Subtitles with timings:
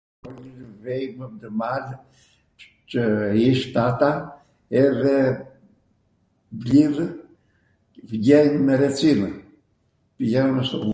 [0.83, 1.85] vejmw ndw mal
[2.89, 2.99] qw
[3.51, 4.09] ish tata
[4.83, 5.17] edhe
[6.55, 7.05] mblidhw
[8.09, 9.33] vjenj me recinw